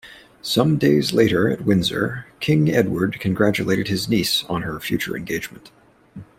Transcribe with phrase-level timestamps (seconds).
[0.41, 5.69] Some days later at Windsor, King Edward congratulated his niece on her future engagement.